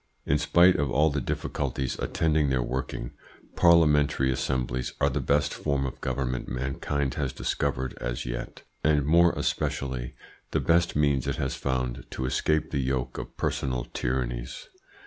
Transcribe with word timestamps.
In 0.25 0.39
spite 0.39 0.77
of 0.77 0.89
all 0.89 1.11
the 1.11 1.21
difficulties 1.21 1.95
attending 1.99 2.49
their 2.49 2.63
working, 2.63 3.11
parliamentary 3.55 4.31
assemblies 4.31 4.93
are 4.99 5.11
the 5.11 5.19
best 5.21 5.53
form 5.53 5.85
of 5.85 6.01
government 6.01 6.47
mankind 6.47 7.13
has 7.13 7.31
discovered 7.31 7.95
as 8.01 8.25
yet, 8.25 8.63
and 8.83 9.05
more 9.05 9.31
especially 9.33 10.15
the 10.49 10.59
best 10.59 10.95
means 10.95 11.27
it 11.27 11.35
has 11.35 11.53
found 11.53 12.05
to 12.09 12.25
escape 12.25 12.71
the 12.71 12.79
yoke 12.81 13.19
of 13.19 13.37
personal 13.37 13.85
tyrannies. 13.93 14.69